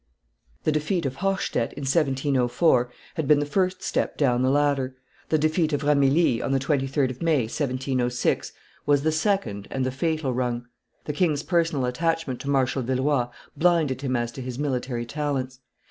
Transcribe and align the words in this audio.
The 0.63 0.71
defeat 0.71 1.05
of 1.05 1.17
Hochstett, 1.17 1.73
in 1.73 1.83
1704, 1.83 2.89
had 3.13 3.27
been 3.27 3.39
the 3.39 3.45
first 3.45 3.83
step 3.83 4.17
down 4.17 4.41
the 4.41 4.49
ladder; 4.49 4.95
the 5.29 5.37
defeat 5.37 5.73
of 5.73 5.83
Ramillies, 5.83 6.41
on 6.41 6.51
the 6.51 6.57
23d 6.59 7.11
of 7.11 7.21
May, 7.21 7.41
1706, 7.43 8.51
was 8.87 9.03
the 9.03 9.11
second 9.11 9.67
and 9.69 9.85
the 9.85 9.91
fatal 9.91 10.33
rung. 10.33 10.65
The 11.05 11.13
king's 11.13 11.43
personal 11.43 11.85
attachment 11.85 12.39
to 12.41 12.49
Marshal 12.49 12.81
Villeroi 12.81 13.25
blinded 13.55 14.01
him 14.01 14.15
as 14.15 14.31
to 14.31 14.41
his 14.41 14.57
military 14.57 15.05
talents. 15.05 15.59